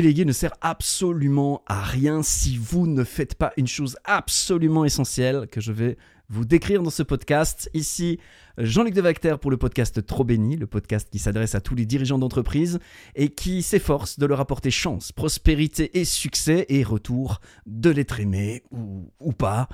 Déléguer 0.00 0.24
ne 0.24 0.32
sert 0.32 0.52
absolument 0.60 1.64
à 1.66 1.82
rien 1.82 2.22
si 2.22 2.56
vous 2.56 2.86
ne 2.86 3.02
faites 3.02 3.34
pas 3.34 3.52
une 3.56 3.66
chose 3.66 3.96
absolument 4.04 4.84
essentielle 4.84 5.48
que 5.50 5.60
je 5.60 5.72
vais 5.72 5.96
vous 6.28 6.44
décrire 6.44 6.84
dans 6.84 6.90
ce 6.90 7.02
podcast. 7.02 7.68
Ici, 7.74 8.20
Jean-Luc 8.58 8.94
Devacter 8.94 9.34
pour 9.40 9.50
le 9.50 9.56
podcast 9.56 10.06
Trop 10.06 10.22
Béni, 10.22 10.56
le 10.56 10.68
podcast 10.68 11.08
qui 11.10 11.18
s'adresse 11.18 11.56
à 11.56 11.60
tous 11.60 11.74
les 11.74 11.84
dirigeants 11.84 12.18
d'entreprise 12.18 12.78
et 13.16 13.30
qui 13.30 13.60
s'efforce 13.60 14.20
de 14.20 14.26
leur 14.26 14.38
apporter 14.38 14.70
chance, 14.70 15.10
prospérité 15.10 15.98
et 15.98 16.04
succès 16.04 16.66
et 16.68 16.84
retour 16.84 17.40
de 17.66 17.90
l'être 17.90 18.20
aimé 18.20 18.62
ou, 18.70 19.10
ou 19.18 19.32
pas. 19.32 19.68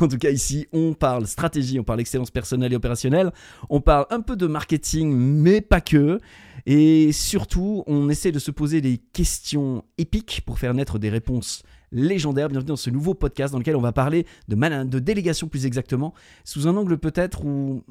en 0.00 0.08
tout 0.08 0.18
cas, 0.18 0.30
ici, 0.30 0.66
on 0.72 0.92
parle 0.94 1.28
stratégie, 1.28 1.78
on 1.78 1.84
parle 1.84 2.00
excellence 2.00 2.32
personnelle 2.32 2.72
et 2.72 2.76
opérationnelle, 2.76 3.30
on 3.70 3.80
parle 3.80 4.06
un 4.10 4.22
peu 4.22 4.34
de 4.34 4.48
marketing, 4.48 5.14
mais 5.14 5.60
pas 5.60 5.80
que. 5.80 6.18
Et 6.64 7.10
surtout, 7.12 7.82
on 7.86 8.08
essaie 8.08 8.30
de 8.30 8.38
se 8.38 8.52
poser 8.52 8.80
des 8.80 8.98
questions 8.98 9.84
épiques 9.98 10.42
pour 10.46 10.58
faire 10.60 10.74
naître 10.74 10.98
des 10.98 11.08
réponses 11.08 11.64
légendaires. 11.90 12.48
Bienvenue 12.48 12.68
dans 12.68 12.76
ce 12.76 12.88
nouveau 12.88 13.14
podcast 13.14 13.52
dans 13.52 13.58
lequel 13.58 13.74
on 13.74 13.80
va 13.80 13.92
parler 13.92 14.26
de, 14.48 14.84
de 14.84 14.98
délégation 15.00 15.48
plus 15.48 15.66
exactement, 15.66 16.14
sous 16.44 16.68
un 16.68 16.76
angle 16.76 16.98
peut-être 16.98 17.44
où, 17.44 17.82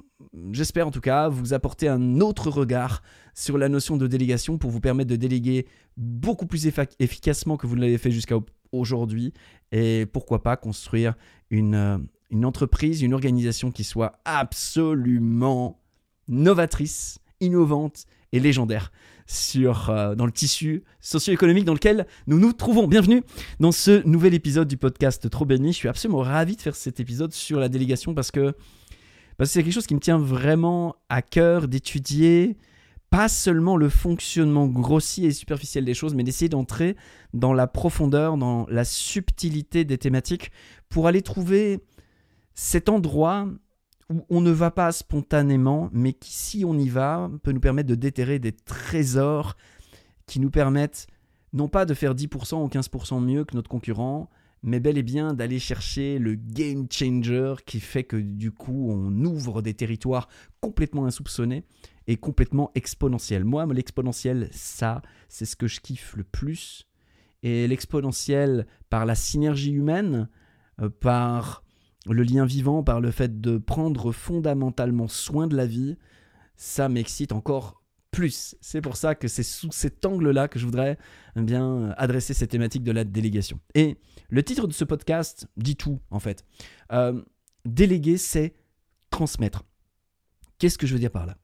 j'espère 0.52 0.88
en 0.88 0.92
tout 0.92 1.02
cas, 1.02 1.28
vous 1.28 1.54
apporter 1.54 1.90
un 1.90 2.22
autre 2.22 2.50
regard 2.50 3.04
sur 3.34 3.58
la 3.58 3.68
notion 3.68 3.98
de 3.98 4.08
délégation 4.08 4.58
pour 4.58 4.72
vous 4.72 4.80
permettre 4.80 5.10
de 5.10 5.18
déléguer 5.18 5.68
beaucoup 5.98 6.46
plus 6.46 6.66
efficacement 7.00 7.58
que 7.58 7.68
vous 7.68 7.76
ne 7.76 7.82
l'avez 7.82 7.98
fait 7.98 8.12
jusqu'à 8.12 8.38
aujourd'hui 8.72 9.34
et 9.74 10.06
pourquoi 10.06 10.44
pas 10.44 10.56
construire 10.56 11.16
une 11.50 12.00
entreprise, 12.44 13.02
une 13.02 13.14
organisation 13.14 13.70
qui 13.70 13.84
soit 13.84 14.14
absolument 14.24 15.82
novatrice, 16.30 17.20
innovante 17.42 18.06
et 18.32 18.40
légendaire 18.40 18.92
sur, 19.28 19.90
euh, 19.90 20.16
dans 20.16 20.26
le 20.26 20.32
tissu 20.32 20.84
socio-économique 21.00 21.66
dans 21.66 21.74
lequel 21.74 22.08
nous 22.28 22.40
nous 22.40 22.54
trouvons. 22.54 22.88
Bienvenue 22.88 23.24
dans 23.60 23.72
ce 23.72 24.06
nouvel 24.08 24.34
épisode 24.34 24.68
du 24.68 24.78
podcast 24.78 25.30
Trop 25.30 25.46
Béni. 25.46 25.74
Je 25.74 25.78
suis 25.78 25.90
absolument 25.90 26.20
ravi 26.20 26.56
de 26.56 26.62
faire 26.62 26.76
cet 26.76 27.00
épisode 27.00 27.34
sur 27.34 27.60
la 27.60 27.70
délégation 27.70 28.14
parce 28.14 28.32
que 28.32 28.54
parce 29.38 29.50
que 29.50 29.54
c'est 29.54 29.64
quelque 29.64 29.74
chose 29.74 29.88
qui 29.88 29.96
me 29.96 30.00
tient 30.00 30.20
vraiment 30.20 30.96
à 31.10 31.22
cœur 31.22 31.68
d'étudier 31.68 32.58
pas 33.12 33.28
seulement 33.28 33.76
le 33.76 33.90
fonctionnement 33.90 34.68
grossier 34.68 35.28
et 35.28 35.32
superficiel 35.34 35.84
des 35.84 35.94
choses, 35.94 36.16
mais 36.16 36.24
d'essayer 36.24 36.48
d'entrer 36.48 36.96
dans 37.34 37.52
la 37.52 37.68
profondeur, 37.68 38.38
dans 38.38 38.66
la 38.70 38.86
subtilité 38.86 39.84
des 39.84 39.98
thématiques 39.98 40.50
pour 40.88 41.08
aller 41.08 41.22
trouver 41.22 41.82
cet 42.54 42.88
endroit 42.88 43.48
où 44.12 44.26
on 44.30 44.42
ne 44.42 44.52
va 44.52 44.72
pas 44.72 44.92
spontanément, 44.92 45.90
mais 45.94 46.14
qui, 46.14 46.34
si 46.34 46.66
on 46.66 46.78
y 46.78 46.90
va, 46.90 47.32
peut 47.44 47.52
nous 47.52 47.60
permettre 47.60 47.90
de 47.90 47.96
déterrer 47.96 48.40
des 48.40 48.52
trésors 48.52 49.56
qui 50.26 50.40
nous 50.40 50.52
permettent 50.52 51.08
non 51.54 51.68
pas 51.68 51.86
de 51.86 51.94
faire 51.94 52.16
10% 52.16 52.64
ou 52.64 52.68
15% 52.68 53.24
mieux 53.24 53.44
que 53.44 53.56
notre 53.56 53.70
concurrent, 53.70 54.30
mais 54.64 54.80
bel 54.80 54.98
et 54.98 55.04
bien 55.04 55.34
d'aller 55.34 55.60
chercher 55.60 56.20
le 56.20 56.36
game 56.36 56.88
changer 56.92 57.56
qui 57.66 57.80
fait 57.80 58.04
que 58.04 58.16
du 58.16 58.52
coup 58.52 58.92
on 58.92 59.26
ouvre 59.26 59.62
des 59.62 59.74
territoires 59.74 60.30
complètement 60.60 61.06
insoupçonnés 61.06 61.64
et 62.08 62.18
complètement 62.18 62.72
exponentiels. 62.76 63.44
Moi, 63.44 63.66
l'exponentiel, 63.68 64.50
ça, 64.52 65.02
c'est 65.30 65.46
ce 65.46 65.56
que 65.56 65.68
je 65.68 65.80
kiffe 65.80 66.16
le 66.16 66.24
plus. 66.24 66.88
Et 67.44 67.68
l'exponentiel 67.68 68.68
par 68.90 69.06
la 69.06 69.16
synergie 69.16 69.72
humaine, 69.72 70.30
euh, 70.80 70.90
par 70.90 71.64
le 72.08 72.24
lien 72.24 72.46
vivant, 72.46 72.84
par 72.84 73.02
le 73.02 73.12
fait 73.12 73.42
de 73.42 73.58
prendre 73.58 74.12
fondamentalement 74.12 75.08
soin 75.08 75.48
de 75.48 75.56
la 75.56 75.66
vie, 75.66 75.98
ça 76.56 76.90
m'excite 76.90 77.32
encore 77.32 77.82
plus. 78.12 78.56
C'est 78.62 78.82
pour 78.82 78.98
ça 78.98 79.16
que 79.16 79.28
c'est 79.28 79.44
sous 79.44 79.72
cet 79.72 80.06
angle-là 80.06 80.48
que 80.48 80.60
je 80.60 80.66
voudrais 80.66 80.98
eh 81.36 81.42
bien 81.42 81.92
adresser 81.98 82.34
cette 82.34 82.52
thématique 82.52 82.84
de 82.84 82.92
la 82.92 83.04
délégation. 83.04 83.60
Et 83.74 83.98
le 84.30 84.44
titre 84.44 84.68
de 84.68 84.74
ce 84.74 84.84
podcast 84.84 85.48
dit 85.58 85.78
tout, 85.78 86.00
en 86.10 86.20
fait. 86.20 86.44
Euh, 86.92 87.22
déléguer, 87.66 88.18
c'est 88.18 88.54
transmettre. 89.10 89.64
Qu'est-ce 90.58 90.78
que 90.78 90.88
je 90.88 90.94
veux 90.94 91.00
dire 91.00 91.12
par 91.12 91.26
là? 91.26 91.38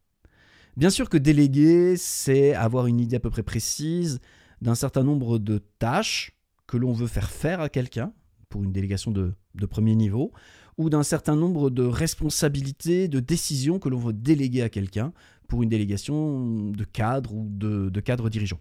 Bien 0.76 0.90
sûr 0.90 1.10
que 1.10 1.18
déléguer, 1.18 1.98
c'est 1.98 2.54
avoir 2.54 2.86
une 2.88 3.00
idée 3.00 3.16
à 3.16 3.20
peu 3.20 3.32
près 3.32 3.44
précise 3.44 4.20
d'un 4.62 4.76
certain 4.76 5.04
nombre 5.04 5.40
de 5.40 5.60
tâches 5.80 6.34
que 6.68 6.78
l'on 6.78 6.94
veut 6.94 7.08
faire 7.08 7.32
faire 7.32 7.62
à 7.62 7.70
quelqu'un, 7.70 8.14
pour 8.50 8.64
une 8.64 8.72
délégation 8.72 9.12
de, 9.12 9.34
premier 9.66 9.96
niveau, 9.96 10.32
ou 10.78 10.90
d'un 10.90 11.04
certain 11.04 11.36
nombre 11.36 11.70
de 11.70 11.84
responsabilités, 11.84 13.08
de 13.08 13.20
décisions 13.20 13.80
que 13.80 13.90
l'on 13.90 13.98
veut 13.98 14.14
déléguer 14.14 14.62
à 14.62 14.70
quelqu'un 14.70 15.12
pour 15.48 15.64
une 15.64 15.70
délégation 15.70 16.70
de 16.72 16.84
cadre 16.84 17.34
ou 17.34 17.48
de, 17.50 17.90
de 17.90 18.00
cadre 18.00 18.30
dirigeant. 18.30 18.60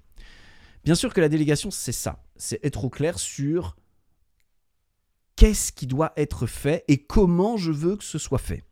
Bien 0.84 0.94
sûr 0.94 1.12
que 1.12 1.20
la 1.20 1.28
délégation, 1.28 1.70
c'est 1.70 1.92
ça, 1.92 2.22
c'est 2.36 2.64
être 2.64 2.84
au 2.84 2.90
clair 2.90 3.18
sur 3.18 3.76
qu'est-ce 5.34 5.72
qui 5.72 5.86
doit 5.86 6.12
être 6.16 6.46
fait 6.46 6.84
et 6.88 6.98
comment 6.98 7.56
je 7.56 7.72
veux 7.72 7.96
que 7.96 8.04
ce 8.04 8.18
soit 8.18 8.38
fait. 8.38 8.64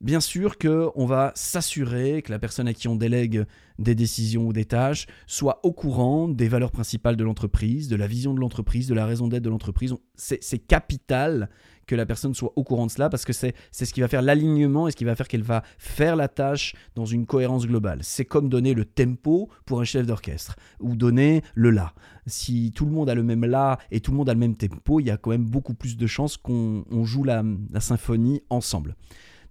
Bien 0.00 0.20
sûr 0.20 0.58
qu'on 0.58 1.06
va 1.06 1.32
s'assurer 1.34 2.22
que 2.22 2.30
la 2.30 2.38
personne 2.38 2.68
à 2.68 2.72
qui 2.72 2.86
on 2.86 2.94
délègue 2.94 3.44
des 3.80 3.96
décisions 3.96 4.46
ou 4.46 4.52
des 4.52 4.64
tâches 4.64 5.06
soit 5.26 5.58
au 5.64 5.72
courant 5.72 6.28
des 6.28 6.46
valeurs 6.46 6.70
principales 6.70 7.16
de 7.16 7.24
l'entreprise, 7.24 7.88
de 7.88 7.96
la 7.96 8.06
vision 8.06 8.32
de 8.32 8.38
l'entreprise, 8.38 8.86
de 8.86 8.94
la 8.94 9.06
raison 9.06 9.26
d'être 9.26 9.42
de 9.42 9.50
l'entreprise. 9.50 9.94
C'est 10.14 10.58
capital 10.60 11.50
que 11.88 11.96
la 11.96 12.06
personne 12.06 12.32
soit 12.32 12.52
au 12.54 12.62
courant 12.62 12.86
de 12.86 12.92
cela 12.92 13.08
parce 13.08 13.24
que 13.24 13.32
c'est 13.32 13.54
ce 13.72 13.92
qui 13.92 14.00
va 14.00 14.06
faire 14.06 14.22
l'alignement 14.22 14.86
et 14.86 14.92
ce 14.92 14.96
qui 14.96 15.04
va 15.04 15.16
faire 15.16 15.26
qu'elle 15.26 15.42
va 15.42 15.64
faire 15.78 16.14
la 16.14 16.28
tâche 16.28 16.76
dans 16.94 17.06
une 17.06 17.26
cohérence 17.26 17.66
globale. 17.66 17.98
C'est 18.02 18.24
comme 18.24 18.48
donner 18.48 18.74
le 18.74 18.84
tempo 18.84 19.48
pour 19.64 19.80
un 19.80 19.84
chef 19.84 20.06
d'orchestre 20.06 20.54
ou 20.78 20.94
donner 20.94 21.42
le 21.54 21.70
la. 21.70 21.92
Si 22.26 22.70
tout 22.72 22.84
le 22.84 22.92
monde 22.92 23.10
a 23.10 23.16
le 23.16 23.24
même 23.24 23.44
la 23.44 23.78
et 23.90 23.98
tout 23.98 24.12
le 24.12 24.16
monde 24.18 24.28
a 24.28 24.34
le 24.34 24.38
même 24.38 24.54
tempo, 24.54 25.00
il 25.00 25.06
y 25.06 25.10
a 25.10 25.16
quand 25.16 25.30
même 25.30 25.46
beaucoup 25.46 25.74
plus 25.74 25.96
de 25.96 26.06
chances 26.06 26.36
qu'on 26.36 26.84
joue 27.02 27.24
la 27.24 27.42
symphonie 27.80 28.42
ensemble. 28.48 28.94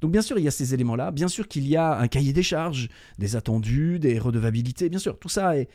Donc 0.02 0.12
bien 0.12 0.22
sûr, 0.22 0.38
il 0.38 0.46
y 0.46 0.48
a 0.48 0.52
ces 0.52 0.74
éléments-là. 0.74 1.12
Bien 1.12 1.28
sûr 1.28 1.48
qu'il 1.48 1.68
y 1.68 1.76
a 1.76 1.98
un 1.98 2.08
cahier 2.08 2.34
des 2.34 2.44
charges, 2.44 2.90
des 3.18 3.36
attendus, 3.36 4.00
des 4.00 4.20
redevabilités. 4.20 4.90
Bien 4.90 5.00
sûr, 5.00 5.18
tout 5.18 5.30
ça 5.30 5.58
est, 5.58 5.70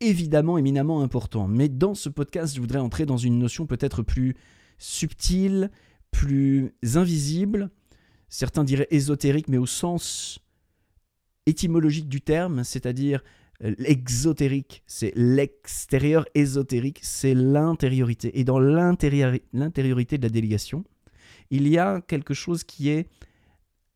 évidemment 0.00 0.56
éminemment 0.56 1.02
important. 1.02 1.46
Mais 1.46 1.68
dans 1.68 1.94
ce 1.94 2.08
podcast, 2.08 2.54
je 2.54 2.60
voudrais 2.60 2.78
entrer 2.78 3.04
dans 3.04 3.18
une 3.18 3.38
notion 3.38 3.66
peut-être 3.66 4.02
plus 4.02 4.34
subtile, 4.78 5.70
plus 6.10 6.72
invisible, 6.94 7.70
certains 8.28 8.64
diraient 8.64 8.88
ésotérique, 8.90 9.48
mais 9.48 9.58
au 9.58 9.66
sens 9.66 10.38
étymologique 11.46 12.08
du 12.08 12.20
terme, 12.20 12.64
c'est-à-dire 12.64 13.22
euh, 13.64 13.74
l'exotérique, 13.78 14.82
c'est 14.86 15.12
l'extérieur 15.16 16.26
ésotérique, 16.34 17.00
c'est 17.02 17.34
l'intériorité. 17.34 18.38
Et 18.38 18.44
dans 18.44 18.58
l'intériorité 18.58 20.18
de 20.18 20.22
la 20.22 20.28
délégation, 20.30 20.84
il 21.50 21.66
y 21.68 21.78
a 21.78 22.00
quelque 22.02 22.34
chose 22.34 22.64
qui 22.64 22.88
est 22.90 23.08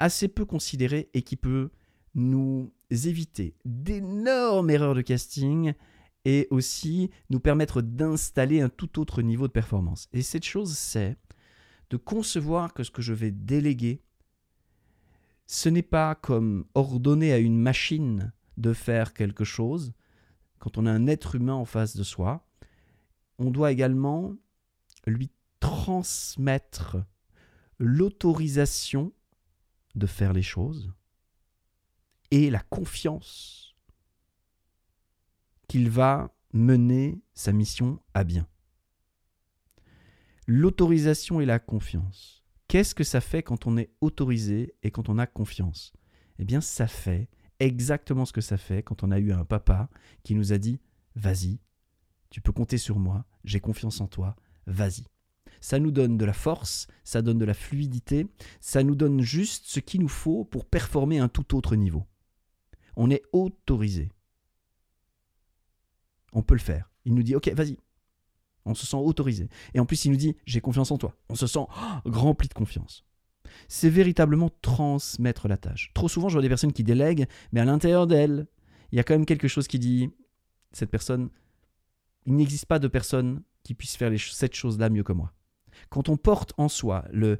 assez 0.02 0.26
peu 0.26 0.44
considéré 0.44 1.10
et 1.14 1.22
qui 1.22 1.36
peut 1.36 1.70
nous 2.14 2.72
éviter 2.90 3.54
d'énormes 3.64 4.68
erreurs 4.68 4.96
de 4.96 5.00
casting 5.00 5.74
et 6.24 6.48
aussi 6.50 7.10
nous 7.30 7.38
permettre 7.38 7.82
d'installer 7.82 8.60
un 8.60 8.68
tout 8.68 8.98
autre 8.98 9.22
niveau 9.22 9.46
de 9.46 9.52
performance. 9.52 10.08
Et 10.12 10.22
cette 10.22 10.44
chose, 10.44 10.76
c'est 10.76 11.16
de 11.90 11.96
concevoir 11.96 12.74
que 12.74 12.82
ce 12.82 12.90
que 12.90 13.00
je 13.00 13.12
vais 13.12 13.30
déléguer, 13.30 14.02
ce 15.46 15.68
n'est 15.68 15.82
pas 15.82 16.16
comme 16.16 16.64
ordonner 16.74 17.32
à 17.32 17.38
une 17.38 17.58
machine 17.58 18.32
de 18.56 18.72
faire 18.72 19.14
quelque 19.14 19.44
chose. 19.44 19.92
Quand 20.58 20.78
on 20.78 20.86
a 20.86 20.90
un 20.90 21.06
être 21.06 21.36
humain 21.36 21.54
en 21.54 21.64
face 21.64 21.96
de 21.96 22.02
soi, 22.02 22.44
on 23.38 23.52
doit 23.52 23.70
également 23.70 24.34
lui 25.06 25.30
transmettre 25.60 26.96
l'autorisation 27.78 29.12
de 29.94 30.06
faire 30.06 30.32
les 30.32 30.42
choses 30.42 30.92
et 32.30 32.50
la 32.50 32.60
confiance 32.60 33.76
qu'il 35.68 35.90
va 35.90 36.34
mener 36.52 37.22
sa 37.34 37.52
mission 37.52 38.00
à 38.14 38.24
bien. 38.24 38.46
L'autorisation 40.46 41.40
et 41.40 41.46
la 41.46 41.58
confiance. 41.58 42.44
Qu'est-ce 42.68 42.94
que 42.94 43.04
ça 43.04 43.20
fait 43.20 43.42
quand 43.42 43.66
on 43.66 43.76
est 43.76 43.92
autorisé 44.00 44.74
et 44.82 44.90
quand 44.90 45.08
on 45.08 45.18
a 45.18 45.26
confiance? 45.26 45.92
Eh 46.38 46.44
bien, 46.44 46.60
ça 46.60 46.86
fait 46.86 47.28
exactement 47.60 48.24
ce 48.24 48.32
que 48.32 48.40
ça 48.40 48.56
fait 48.56 48.82
quand 48.82 49.02
on 49.02 49.10
a 49.10 49.18
eu 49.18 49.32
un 49.32 49.44
papa 49.44 49.88
qui 50.22 50.34
nous 50.34 50.52
a 50.52 50.58
dit 50.58 50.80
Vas-y, 51.14 51.60
tu 52.30 52.40
peux 52.40 52.52
compter 52.52 52.78
sur 52.78 52.98
moi, 52.98 53.26
j'ai 53.44 53.60
confiance 53.60 54.00
en 54.00 54.08
toi, 54.08 54.36
vas-y 54.66 55.04
ça 55.62 55.78
nous 55.78 55.92
donne 55.92 56.18
de 56.18 56.24
la 56.24 56.32
force, 56.34 56.88
ça 57.04 57.22
donne 57.22 57.38
de 57.38 57.44
la 57.44 57.54
fluidité, 57.54 58.26
ça 58.60 58.82
nous 58.82 58.96
donne 58.96 59.22
juste 59.22 59.64
ce 59.66 59.80
qu'il 59.80 60.02
nous 60.02 60.08
faut 60.08 60.44
pour 60.44 60.66
performer 60.66 61.20
à 61.20 61.24
un 61.24 61.28
tout 61.28 61.56
autre 61.56 61.76
niveau. 61.76 62.04
On 62.96 63.10
est 63.10 63.22
autorisé. 63.32 64.10
On 66.32 66.42
peut 66.42 66.54
le 66.54 66.60
faire. 66.60 66.90
Il 67.04 67.14
nous 67.14 67.22
dit, 67.22 67.36
ok, 67.36 67.48
vas-y. 67.54 67.78
On 68.64 68.74
se 68.74 68.86
sent 68.86 68.96
autorisé. 68.96 69.48
Et 69.72 69.80
en 69.80 69.86
plus, 69.86 70.04
il 70.04 70.10
nous 70.10 70.16
dit, 70.16 70.36
j'ai 70.46 70.60
confiance 70.60 70.90
en 70.90 70.98
toi. 70.98 71.16
On 71.28 71.36
se 71.36 71.46
sent 71.46 71.60
oh, 71.60 72.10
rempli 72.10 72.48
de 72.48 72.54
confiance. 72.54 73.04
C'est 73.68 73.90
véritablement 73.90 74.50
transmettre 74.62 75.46
la 75.46 75.56
tâche. 75.56 75.92
Trop 75.94 76.08
souvent, 76.08 76.28
je 76.28 76.34
vois 76.34 76.42
des 76.42 76.48
personnes 76.48 76.72
qui 76.72 76.84
délèguent, 76.84 77.26
mais 77.52 77.60
à 77.60 77.64
l'intérieur 77.64 78.08
d'elles, 78.08 78.46
il 78.90 78.96
y 78.96 79.00
a 79.00 79.04
quand 79.04 79.14
même 79.14 79.26
quelque 79.26 79.48
chose 79.48 79.68
qui 79.68 79.78
dit, 79.78 80.10
cette 80.72 80.90
personne, 80.90 81.30
il 82.26 82.34
n'existe 82.34 82.66
pas 82.66 82.80
de 82.80 82.88
personne 82.88 83.42
qui 83.62 83.74
puisse 83.74 83.96
faire 83.96 84.12
cette 84.18 84.54
chose-là 84.54 84.90
mieux 84.90 85.04
que 85.04 85.12
moi. 85.12 85.32
Quand 85.90 86.08
on 86.08 86.16
porte 86.16 86.52
en 86.56 86.68
soi 86.68 87.04
le, 87.12 87.38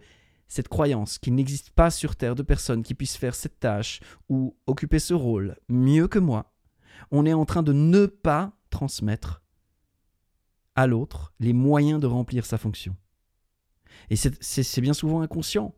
cette 0.49 0.69
croyance 0.69 1.19
qu'il 1.19 1.35
n'existe 1.35 1.71
pas 1.71 1.91
sur 1.91 2.17
Terre 2.17 2.35
de 2.35 2.43
personne 2.43 2.83
qui 2.83 2.95
puisse 2.95 3.17
faire 3.17 3.35
cette 3.35 3.59
tâche 3.59 4.01
ou 4.29 4.57
occuper 4.67 4.99
ce 4.99 5.15
rôle 5.15 5.57
mieux 5.69 6.09
que 6.09 6.19
moi, 6.19 6.53
on 7.11 7.27
est 7.27 7.33
en 7.33 7.45
train 7.45 7.63
de 7.63 7.73
ne 7.73 8.07
pas 8.07 8.53
transmettre 8.71 9.43
à 10.75 10.87
l'autre 10.87 11.33
les 11.41 11.53
moyens 11.53 12.01
de 12.01 12.07
remplir 12.07 12.47
sa 12.47 12.59
fonction. 12.59 12.97
Et 14.11 14.17
c'est 14.17 14.81
bien 14.81 14.95
souvent 14.95 15.21
inconscient. 15.21 15.75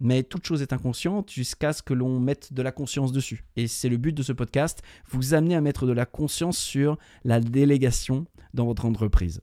Mais 0.00 0.24
toute 0.24 0.44
chose 0.44 0.62
est 0.62 0.72
inconsciente 0.72 1.30
jusqu'à 1.30 1.72
ce 1.72 1.80
que 1.80 1.94
l'on 1.94 2.18
mette 2.18 2.52
de 2.52 2.60
la 2.60 2.72
conscience 2.72 3.12
dessus. 3.12 3.44
Et 3.54 3.68
c'est 3.68 3.88
le 3.88 3.98
but 3.98 4.12
de 4.12 4.24
ce 4.24 4.32
podcast, 4.32 4.82
vous 5.08 5.32
amener 5.32 5.54
à 5.54 5.60
mettre 5.60 5.86
de 5.86 5.92
la 5.92 6.06
conscience 6.06 6.58
sur 6.58 6.98
la 7.22 7.38
délégation 7.38 8.26
dans 8.52 8.66
votre 8.66 8.84
entreprise. 8.84 9.42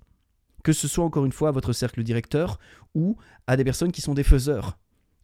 Que 0.64 0.74
ce 0.74 0.88
soit 0.88 1.06
encore 1.06 1.26
une 1.26 1.32
fois 1.32 1.50
à 1.50 1.52
votre 1.52 1.74
cercle 1.74 2.04
directeur 2.04 2.60
ou 2.94 3.18
à 3.48 3.58
des 3.58 3.64
personnes 3.64 3.92
qui 3.92 4.02
sont 4.02 4.14
des 4.14 4.24
faiseurs, 4.24 4.78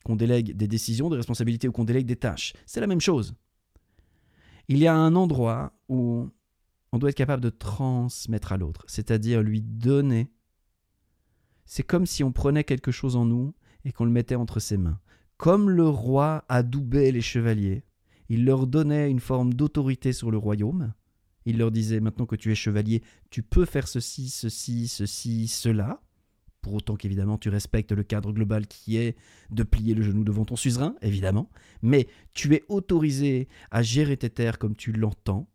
qu'on 0.04 0.16
délègue 0.16 0.56
des 0.56 0.68
décisions, 0.68 1.10
des 1.10 1.18
responsabilités 1.18 1.68
ou 1.68 1.72
qu'on 1.72 1.84
délègue 1.84 2.06
des 2.06 2.16
tâches. 2.16 2.54
C'est 2.66 2.80
la 2.80 2.88
même 2.88 3.02
chose. 3.02 3.36
Il 4.68 4.78
y 4.78 4.88
a 4.88 4.96
un 4.96 5.16
endroit 5.16 5.74
où 5.90 6.30
on 6.92 6.98
doit 6.98 7.10
être 7.10 7.18
capable 7.18 7.44
de 7.44 7.50
transmettre 7.50 8.54
à 8.54 8.58
l'autre, 8.58 8.84
c'est-à-dire 8.88 9.42
lui 9.42 9.62
donner. 9.62 10.32
C'est 11.66 11.84
comme 11.84 12.06
si 12.06 12.24
on 12.24 12.32
prenait 12.32 12.64
quelque 12.64 12.92
chose 12.92 13.16
en 13.16 13.26
nous 13.26 13.54
et 13.84 13.92
qu'on 13.92 14.06
le 14.06 14.12
mettait 14.12 14.36
entre 14.36 14.60
ses 14.60 14.78
mains. 14.78 15.00
Comme 15.38 15.70
le 15.70 15.88
roi 15.88 16.46
adoubait 16.48 17.12
les 17.12 17.22
chevaliers, 17.22 17.84
il 18.30 18.46
leur 18.46 18.66
donnait 18.66 19.12
une 19.12 19.20
forme 19.20 19.54
d'autorité 19.54 20.14
sur 20.14 20.32
le 20.32 20.38
royaume. 20.38 20.94
Il 21.46 21.58
leur 21.58 21.72
disait 21.72 22.00
maintenant 22.00 22.26
que 22.26 22.36
tu 22.36 22.52
es 22.52 22.56
chevalier, 22.56 23.04
tu 23.30 23.44
peux 23.44 23.66
faire 23.66 23.88
ceci, 23.88 24.30
ceci, 24.30 24.88
ceci, 24.88 25.48
cela. 25.48 26.02
Pour 26.62 26.74
autant 26.74 26.96
qu'évidemment 26.96 27.38
tu 27.38 27.50
respectes 27.50 27.92
le 27.92 28.02
cadre 28.02 28.32
global 28.32 28.66
qui 28.66 28.98
est 28.98 29.16
de 29.52 29.62
plier 29.62 29.94
le 29.94 30.02
genou 30.02 30.24
devant 30.24 30.46
ton 30.46 30.56
suzerain, 30.56 30.96
évidemment. 31.04 31.52
Mais 31.84 32.08
tu 32.34 32.56
es 32.56 32.64
autorisé 32.70 33.48
à 33.70 33.84
gérer 33.84 34.18
tes 34.18 34.32
terres 34.32 34.58
comme 34.58 34.76
tu 34.76 34.92
l'entends. 34.92 35.48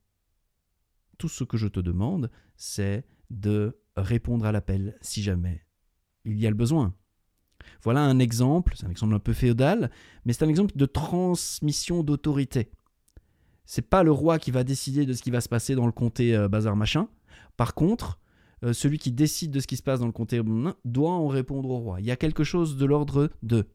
Tout 1.19 1.29
ce 1.29 1.43
que 1.43 1.57
je 1.57 1.67
te 1.67 1.81
demande, 1.81 2.31
c'est 2.57 3.05
de 3.31 3.77
répondre 3.97 4.45
à 4.47 4.53
l'appel 4.53 4.97
si 5.01 5.23
jamais 5.23 5.67
il 6.25 6.39
y 6.39 6.47
a 6.47 6.51
le 6.51 6.57
besoin. 6.57 6.95
Voilà 7.83 8.03
un 8.03 8.19
exemple, 8.19 8.75
c'est 8.77 8.87
un 8.87 8.91
exemple 8.91 9.15
un 9.15 9.19
peu 9.19 9.33
féodal, 9.33 9.91
mais 10.25 10.33
c'est 10.33 10.45
un 10.45 10.49
exemple 10.49 10.77
de 10.77 10.87
transmission 10.87 12.03
d'autorité. 12.03 12.71
C'est 13.71 13.89
pas 13.89 14.03
le 14.03 14.11
roi 14.11 14.41
qui 14.41 14.51
va 14.51 14.65
décider 14.65 15.07
de 15.07 15.13
ce 15.13 15.23
qui 15.23 15.31
va 15.31 15.41
se 15.41 15.49
passer 15.49 15.77
dans 15.77 15.87
le 15.87 15.93
comté 15.93 16.35
euh, 16.35 16.49
bazar 16.49 16.75
machin. 16.75 17.07
Par 17.57 17.75
contre, 17.75 18.19
euh, 18.65 18.73
celui 18.73 18.99
qui 18.99 19.13
décide 19.13 19.53
de 19.53 19.61
ce 19.61 19.69
qui 19.69 19.77
se 19.77 19.83
passe 19.85 20.01
dans 20.01 20.07
le 20.07 20.13
comté 20.13 20.43
doit 20.85 21.13
en 21.13 21.29
répondre 21.29 21.71
au 21.71 21.79
roi. 21.79 22.01
Il 22.01 22.07
y 22.07 22.11
a 22.11 22.17
quelque 22.17 22.43
chose 22.43 22.77
de 22.77 22.85
l'ordre 22.85 23.31
de. 23.45 23.69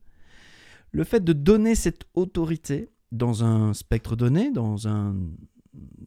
Le 0.92 1.06
fait 1.06 1.24
de 1.24 1.31
donner 1.31 1.75
cette 1.75 2.03
autorité 2.13 2.89
dans 3.13 3.45
un 3.45 3.74
spectre 3.74 4.18
donné, 4.18 4.51
dans 4.51 4.89
un, 4.89 5.15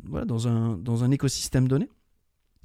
voilà, 0.05 0.26
dans 0.26 0.49
un, 0.49 0.76
dans 0.76 1.02
un 1.02 1.11
écosystème 1.11 1.67
donné, 1.67 1.88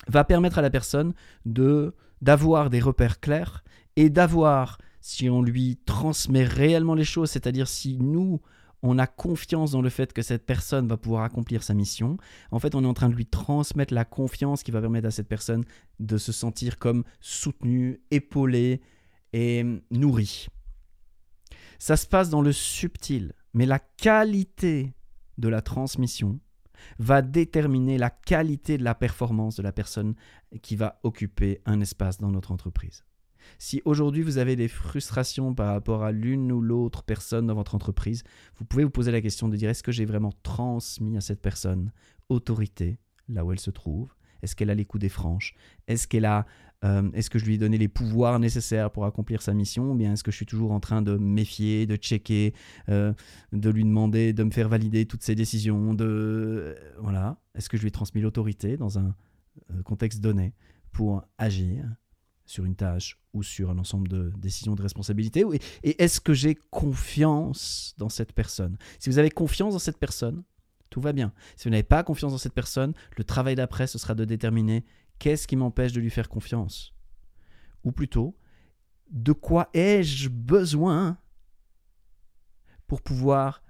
va 0.09 0.25
permettre 0.25 0.57
à 0.57 0.61
la 0.61 0.69
personne 0.69 1.13
de 1.45 1.95
d'avoir 2.21 2.69
des 2.69 2.81
repères 2.81 3.21
clairs 3.21 3.63
et 3.95 4.09
d'avoir 4.09 4.77
si 4.99 5.29
on 5.29 5.41
lui 5.41 5.77
transmet 5.85 6.43
réellement 6.43 6.95
les 6.95 7.05
choses, 7.05 7.29
c'est-à-dire 7.29 7.69
si 7.69 7.97
nous, 7.97 8.41
on 8.83 8.99
a 8.99 9.07
confiance 9.07 9.71
dans 9.71 9.81
le 9.81 9.89
fait 9.89 10.11
que 10.13 10.21
cette 10.21 10.45
personne 10.45 10.87
va 10.87 10.97
pouvoir 10.97 11.23
accomplir 11.23 11.63
sa 11.63 11.73
mission, 11.73 12.17
en 12.51 12.59
fait, 12.59 12.75
on 12.75 12.83
est 12.83 12.87
en 12.87 12.93
train 12.93 13.09
de 13.09 13.15
lui 13.15 13.25
transmettre 13.25 13.93
la 13.93 14.05
confiance 14.05 14.61
qui 14.61 14.71
va 14.71 14.81
permettre 14.81 15.07
à 15.07 15.11
cette 15.11 15.29
personne 15.29 15.63
de 15.99 16.17
se 16.17 16.33
sentir 16.33 16.77
comme 16.77 17.05
soutenue, 17.21 18.01
épaulée 18.11 18.81
et 19.31 19.63
nourrie. 19.89 20.47
Ça 21.79 21.95
se 21.95 22.05
passe 22.05 22.29
dans 22.29 22.41
le 22.41 22.51
subtil, 22.51 23.33
mais 23.53 23.65
la 23.65 23.79
qualité 23.79 24.93
de 25.37 25.47
la 25.47 25.61
transmission 25.61 26.39
va 26.99 27.21
déterminer 27.21 27.97
la 27.97 28.09
qualité 28.09 28.77
de 28.77 28.83
la 28.83 28.95
performance 28.95 29.55
de 29.55 29.63
la 29.63 29.71
personne 29.71 30.15
qui 30.61 30.75
va 30.75 30.99
occuper 31.03 31.61
un 31.65 31.79
espace 31.79 32.17
dans 32.17 32.31
notre 32.31 32.51
entreprise. 32.51 33.05
Si 33.59 33.81
aujourd'hui 33.85 34.21
vous 34.21 34.37
avez 34.37 34.55
des 34.55 34.67
frustrations 34.67 35.53
par 35.53 35.73
rapport 35.73 36.03
à 36.03 36.11
l'une 36.11 36.51
ou 36.51 36.61
l'autre 36.61 37.03
personne 37.03 37.47
dans 37.47 37.55
votre 37.55 37.75
entreprise, 37.75 38.23
vous 38.57 38.65
pouvez 38.65 38.83
vous 38.83 38.89
poser 38.89 39.11
la 39.11 39.21
question 39.21 39.47
de 39.49 39.55
dire 39.55 39.69
est-ce 39.69 39.83
que 39.83 39.91
j'ai 39.91 40.05
vraiment 40.05 40.33
transmis 40.43 41.17
à 41.17 41.21
cette 41.21 41.41
personne 41.41 41.91
autorité 42.29 42.99
là 43.29 43.45
où 43.45 43.51
elle 43.51 43.59
se 43.59 43.71
trouve? 43.71 44.13
Est-ce 44.43 44.55
qu'elle 44.55 44.69
a 44.69 44.75
les 44.75 44.85
coups 44.85 45.01
des 45.01 45.09
franches? 45.09 45.55
Est-ce 45.87 46.07
euh, 46.83 47.11
que 47.31 47.39
je 47.39 47.45
lui 47.45 47.55
ai 47.55 47.57
donné 47.57 47.77
les 47.77 47.87
pouvoirs 47.87 48.39
nécessaires 48.39 48.91
pour 48.91 49.05
accomplir 49.05 49.41
sa 49.41 49.53
mission 49.53 49.91
Ou 49.91 49.95
bien 49.95 50.13
est-ce 50.13 50.23
que 50.23 50.31
je 50.31 50.35
suis 50.35 50.45
toujours 50.45 50.73
en 50.73 50.81
train 50.81 51.01
de 51.01 51.15
méfier, 51.15 51.87
de 51.87 51.95
checker, 51.95 52.53
euh, 52.89 53.13
de 53.53 53.69
lui 53.69 53.85
demander 53.85 54.33
de 54.33 54.43
me 54.43 54.51
faire 54.51 54.67
valider 54.67 55.05
toutes 55.05 55.23
ses 55.23 55.33
décisions 55.33 55.93
de, 55.93 56.05
euh, 56.05 56.75
Voilà. 56.99 57.39
Est-ce 57.55 57.69
que 57.69 57.77
je 57.77 57.83
lui 57.83 57.87
ai 57.87 57.91
transmis 57.91 58.21
l'autorité 58.21 58.75
dans 58.75 58.99
un 58.99 59.15
contexte 59.85 60.19
donné 60.19 60.53
pour 60.91 61.23
agir? 61.37 61.85
Sur 62.45 62.65
une 62.65 62.75
tâche 62.75 63.19
ou 63.33 63.43
sur 63.43 63.69
un 63.69 63.77
ensemble 63.77 64.07
de 64.07 64.31
décisions 64.37 64.75
de 64.75 64.81
responsabilité 64.81 65.45
Et 65.83 66.03
est-ce 66.03 66.19
que 66.19 66.33
j'ai 66.33 66.55
confiance 66.55 67.93
dans 67.97 68.09
cette 68.09 68.33
personne? 68.33 68.77
Si 68.99 69.09
vous 69.09 69.17
avez 69.17 69.29
confiance 69.29 69.73
dans 69.73 69.79
cette 69.79 69.97
personne, 69.97 70.43
tout 70.89 71.01
va 71.01 71.13
bien. 71.13 71.33
Si 71.55 71.63
vous 71.63 71.71
n'avez 71.71 71.83
pas 71.83 72.03
confiance 72.03 72.31
dans 72.31 72.37
cette 72.37 72.53
personne, 72.53 72.93
le 73.17 73.23
travail 73.23 73.55
d'après, 73.55 73.87
ce 73.87 73.97
sera 73.97 74.13
de 74.13 74.25
déterminer 74.25 74.85
qu'est-ce 75.19 75.47
qui 75.47 75.55
m'empêche 75.55 75.93
de 75.93 75.99
lui 75.99 76.11
faire 76.11 76.29
confiance. 76.29 76.93
Ou 77.83 77.91
plutôt, 77.91 78.37
de 79.09 79.31
quoi 79.31 79.69
ai-je 79.73 80.29
besoin 80.29 81.17
pour 82.87 83.01
pouvoir 83.01 83.63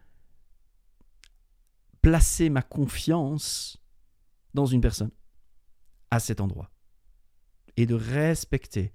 placer 2.02 2.50
ma 2.50 2.62
confiance 2.62 3.82
dans 4.54 4.66
une 4.66 4.82
personne 4.82 5.12
à 6.12 6.20
cet 6.20 6.42
endroit? 6.42 6.73
Et 7.78 7.86
de 7.86 7.96
respecter 7.96 8.94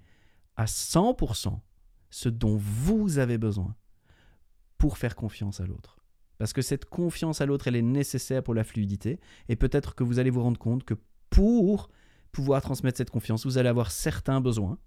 à 0.55 0.65
100% 0.65 1.59
ce 2.09 2.29
dont 2.29 2.57
vous 2.57 3.19
avez 3.19 3.37
besoin 3.37 3.75
pour 4.77 4.97
faire 4.97 5.15
confiance 5.15 5.59
à 5.59 5.65
l'autre. 5.65 5.97
Parce 6.37 6.53
que 6.53 6.61
cette 6.61 6.85
confiance 6.85 7.41
à 7.41 7.45
l'autre, 7.45 7.67
elle 7.67 7.75
est 7.75 7.81
nécessaire 7.81 8.41
pour 8.41 8.53
la 8.53 8.63
fluidité. 8.63 9.19
Et 9.49 9.55
peut-être 9.55 9.93
que 9.93 10.03
vous 10.03 10.19
allez 10.19 10.29
vous 10.29 10.41
rendre 10.41 10.59
compte 10.59 10.85
que 10.85 10.95
pour 11.29 11.89
pouvoir 12.31 12.61
transmettre 12.61 12.97
cette 12.97 13.09
confiance, 13.09 13.45
vous 13.45 13.57
allez 13.57 13.69
avoir 13.69 13.91
certains 13.91 14.39
besoins 14.39 14.77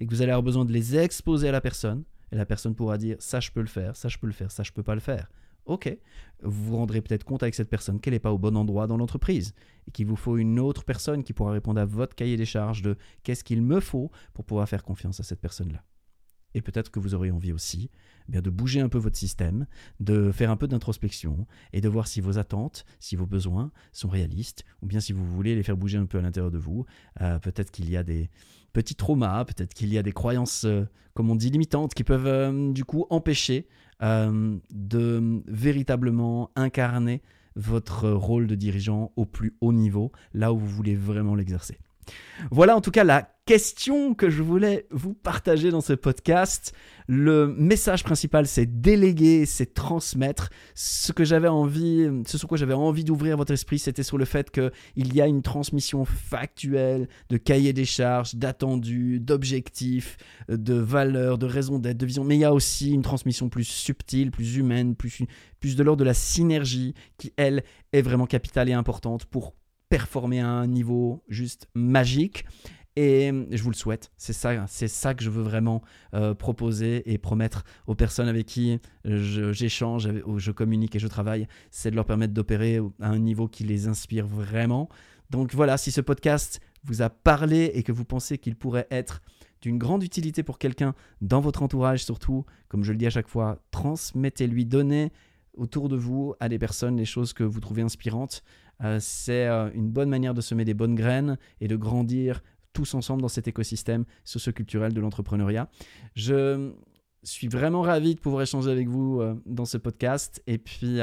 et 0.00 0.06
que 0.06 0.14
vous 0.14 0.22
allez 0.22 0.32
avoir 0.32 0.42
besoin 0.42 0.64
de 0.64 0.72
les 0.72 0.96
exposer 0.96 1.48
à 1.48 1.52
la 1.52 1.60
personne. 1.60 2.04
Et 2.30 2.36
la 2.36 2.44
personne 2.44 2.74
pourra 2.74 2.98
dire 2.98 3.16
ça 3.20 3.40
je 3.40 3.50
peux 3.50 3.62
le 3.62 3.66
faire, 3.66 3.96
ça 3.96 4.08
je 4.08 4.18
peux 4.18 4.26
le 4.26 4.34
faire, 4.34 4.50
ça 4.50 4.62
je 4.62 4.70
peux 4.70 4.82
pas 4.82 4.94
le 4.94 5.00
faire 5.00 5.30
ok, 5.68 5.96
vous 6.42 6.64
vous 6.64 6.76
rendrez 6.76 7.00
peut-être 7.00 7.24
compte 7.24 7.42
avec 7.42 7.54
cette 7.54 7.70
personne 7.70 8.00
qu'elle 8.00 8.14
n'est 8.14 8.18
pas 8.18 8.32
au 8.32 8.38
bon 8.38 8.56
endroit 8.56 8.86
dans 8.86 8.96
l'entreprise 8.96 9.54
et 9.86 9.90
qu'il 9.90 10.06
vous 10.06 10.16
faut 10.16 10.36
une 10.36 10.58
autre 10.58 10.84
personne 10.84 11.22
qui 11.22 11.32
pourra 11.32 11.52
répondre 11.52 11.80
à 11.80 11.84
votre 11.84 12.16
cahier 12.16 12.36
des 12.36 12.46
charges 12.46 12.82
de 12.82 12.96
qu'est-ce 13.22 13.44
qu'il 13.44 13.62
me 13.62 13.80
faut 13.80 14.10
pour 14.34 14.44
pouvoir 14.44 14.68
faire 14.68 14.82
confiance 14.82 15.20
à 15.20 15.22
cette 15.22 15.40
personne-là. 15.40 15.84
Et 16.54 16.62
peut-être 16.62 16.90
que 16.90 16.98
vous 16.98 17.14
aurez 17.14 17.30
envie 17.30 17.52
aussi 17.52 17.90
eh 18.28 18.32
bien, 18.32 18.40
de 18.40 18.50
bouger 18.50 18.80
un 18.80 18.88
peu 18.88 18.98
votre 18.98 19.16
système, 19.16 19.66
de 20.00 20.32
faire 20.32 20.50
un 20.50 20.56
peu 20.56 20.66
d'introspection 20.66 21.46
et 21.72 21.80
de 21.80 21.88
voir 21.88 22.08
si 22.08 22.20
vos 22.20 22.38
attentes, 22.38 22.84
si 23.00 23.16
vos 23.16 23.26
besoins 23.26 23.70
sont 23.92 24.08
réalistes, 24.08 24.64
ou 24.82 24.86
bien 24.86 25.00
si 25.00 25.12
vous 25.12 25.24
voulez 25.24 25.54
les 25.54 25.62
faire 25.62 25.76
bouger 25.76 25.98
un 25.98 26.06
peu 26.06 26.18
à 26.18 26.22
l'intérieur 26.22 26.50
de 26.50 26.58
vous. 26.58 26.86
Euh, 27.20 27.38
peut-être 27.38 27.70
qu'il 27.70 27.90
y 27.90 27.96
a 27.96 28.02
des 28.02 28.30
petits 28.72 28.94
traumas, 28.94 29.44
peut-être 29.44 29.74
qu'il 29.74 29.92
y 29.92 29.98
a 29.98 30.02
des 30.02 30.12
croyances, 30.12 30.64
euh, 30.64 30.84
comme 31.14 31.30
on 31.30 31.36
dit, 31.36 31.50
limitantes, 31.50 31.94
qui 31.94 32.04
peuvent 32.04 32.26
euh, 32.26 32.72
du 32.72 32.84
coup 32.84 33.06
empêcher 33.10 33.68
de 34.00 35.42
véritablement 35.46 36.50
incarner 36.56 37.22
votre 37.56 38.08
rôle 38.10 38.46
de 38.46 38.54
dirigeant 38.54 39.12
au 39.16 39.24
plus 39.24 39.56
haut 39.60 39.72
niveau, 39.72 40.12
là 40.32 40.52
où 40.52 40.58
vous 40.58 40.68
voulez 40.68 40.94
vraiment 40.94 41.34
l'exercer. 41.34 41.78
Voilà 42.50 42.76
en 42.76 42.80
tout 42.80 42.90
cas 42.90 43.04
la 43.04 43.28
question 43.48 44.12
que 44.12 44.28
je 44.28 44.42
voulais 44.42 44.86
vous 44.90 45.14
partager 45.14 45.70
dans 45.70 45.80
ce 45.80 45.94
podcast. 45.94 46.74
Le 47.06 47.46
message 47.46 48.04
principal, 48.04 48.46
c'est 48.46 48.66
déléguer, 48.82 49.46
c'est 49.46 49.72
transmettre. 49.72 50.50
Ce 50.74 51.12
que 51.12 51.24
j'avais 51.24 51.48
envie, 51.48 52.10
ce 52.26 52.36
sur 52.36 52.46
quoi 52.46 52.58
j'avais 52.58 52.74
envie 52.74 53.04
d'ouvrir 53.04 53.38
votre 53.38 53.54
esprit, 53.54 53.78
c'était 53.78 54.02
sur 54.02 54.18
le 54.18 54.26
fait 54.26 54.50
qu'il 54.50 55.14
y 55.14 55.22
a 55.22 55.26
une 55.26 55.40
transmission 55.40 56.04
factuelle 56.04 57.08
de 57.30 57.38
cahier 57.38 57.72
des 57.72 57.86
charges, 57.86 58.34
d'attendus, 58.34 59.18
d'objectifs, 59.18 60.18
de 60.50 60.74
valeurs, 60.74 61.38
de 61.38 61.46
raisons 61.46 61.78
d'être, 61.78 61.96
de 61.96 62.04
vision. 62.04 62.24
Mais 62.24 62.36
il 62.36 62.40
y 62.40 62.44
a 62.44 62.52
aussi 62.52 62.90
une 62.90 63.00
transmission 63.00 63.48
plus 63.48 63.64
subtile, 63.64 64.30
plus 64.30 64.56
humaine, 64.56 64.94
plus, 64.94 65.22
plus 65.58 65.74
de 65.74 65.82
l'ordre 65.82 66.00
de 66.00 66.04
la 66.04 66.12
synergie 66.12 66.92
qui, 67.16 67.32
elle, 67.38 67.64
est 67.94 68.02
vraiment 68.02 68.26
capitale 68.26 68.68
et 68.68 68.74
importante 68.74 69.24
pour 69.24 69.54
performer 69.88 70.40
à 70.40 70.48
un 70.48 70.66
niveau 70.66 71.24
juste 71.30 71.66
magique. 71.74 72.44
Et 73.00 73.32
je 73.52 73.62
vous 73.62 73.70
le 73.70 73.76
souhaite. 73.76 74.10
C'est 74.16 74.32
ça, 74.32 74.66
c'est 74.66 74.88
ça 74.88 75.14
que 75.14 75.22
je 75.22 75.30
veux 75.30 75.44
vraiment 75.44 75.82
euh, 76.14 76.34
proposer 76.34 77.08
et 77.08 77.16
promettre 77.16 77.62
aux 77.86 77.94
personnes 77.94 78.26
avec 78.26 78.46
qui 78.46 78.80
j'échange, 79.04 80.08
où 80.26 80.40
je 80.40 80.50
communique 80.50 80.96
et 80.96 80.98
je 80.98 81.06
travaille. 81.06 81.46
C'est 81.70 81.92
de 81.92 81.94
leur 81.94 82.06
permettre 82.06 82.34
d'opérer 82.34 82.80
à 83.00 83.10
un 83.10 83.20
niveau 83.20 83.46
qui 83.46 83.62
les 83.62 83.86
inspire 83.86 84.26
vraiment, 84.26 84.88
Donc 85.30 85.54
voilà, 85.54 85.76
si 85.76 85.92
ce 85.92 86.00
podcast 86.00 86.58
vous 86.82 87.00
a 87.00 87.08
parlé 87.08 87.70
et 87.74 87.84
que 87.84 87.92
vous 87.92 88.04
pensez 88.04 88.36
qu'il 88.36 88.56
pourrait 88.56 88.88
être 88.90 89.22
d'une 89.62 89.78
grande 89.78 90.02
utilité 90.02 90.42
pour 90.42 90.58
quelqu'un 90.58 90.96
dans 91.20 91.40
votre 91.40 91.62
entourage, 91.62 92.04
surtout, 92.04 92.46
comme 92.66 92.82
je 92.82 92.90
le 92.90 92.98
dis 92.98 93.06
à 93.06 93.10
chaque 93.10 93.28
fois, 93.28 93.62
transmettez-lui, 93.70 94.66
donnez 94.66 95.12
autour 95.56 95.88
de 95.88 95.94
vous 95.94 96.34
à 96.40 96.48
des 96.48 96.58
personnes 96.58 96.96
les 96.96 97.04
choses 97.04 97.32
que 97.32 97.44
vous 97.44 97.60
trouvez 97.60 97.82
inspirantes. 97.82 98.42
Euh, 98.82 98.98
c'est 99.00 99.46
euh, 99.46 99.70
une 99.72 99.88
bonne 99.88 100.08
manière 100.08 100.34
de 100.34 100.40
semer 100.40 100.64
des 100.64 100.74
bonnes 100.74 100.96
graines 100.96 101.38
et 101.60 101.68
de 101.68 101.76
grandir 101.76 102.42
tous 102.72 102.94
ensemble 102.94 103.22
dans 103.22 103.28
cet 103.28 103.48
écosystème 103.48 104.04
socio-culturel 104.24 104.92
de 104.92 105.00
l'entrepreneuriat. 105.00 105.68
Je 106.14 106.72
suis 107.22 107.48
vraiment 107.48 107.82
ravi 107.82 108.14
de 108.14 108.20
pouvoir 108.20 108.42
échanger 108.42 108.70
avec 108.70 108.88
vous 108.88 109.20
euh, 109.20 109.34
dans 109.46 109.64
ce 109.64 109.76
podcast 109.76 110.42
et 110.46 110.58
puis 110.58 111.00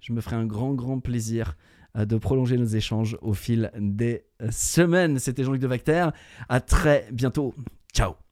je 0.00 0.12
me 0.12 0.20
ferai 0.20 0.36
un 0.36 0.46
grand, 0.46 0.74
grand 0.74 1.00
plaisir 1.00 1.56
de 1.94 2.16
prolonger 2.16 2.56
nos 2.56 2.66
échanges 2.66 3.18
au 3.22 3.34
fil 3.34 3.72
des 3.76 4.24
semaines. 4.50 5.18
C'était 5.18 5.42
Jean-Luc 5.42 5.60
de 5.60 5.66
Vacter. 5.66 6.08
À 6.48 6.60
très 6.60 7.08
bientôt. 7.12 7.54
Ciao 7.92 8.27